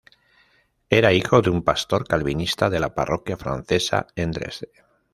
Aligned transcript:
Era 0.89 1.13
hijo 1.13 1.43
de 1.43 1.51
un 1.51 1.61
pastor 1.61 2.07
calvinista 2.07 2.71
de 2.71 2.79
la 2.79 2.95
parroquia 2.95 3.37
francesa 3.37 4.07
en 4.15 4.31
Dresde. 4.31 4.71